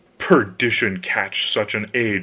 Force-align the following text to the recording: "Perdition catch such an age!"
"Perdition 0.17 0.97
catch 0.99 1.51
such 1.51 1.75
an 1.75 1.85
age!" 1.93 2.19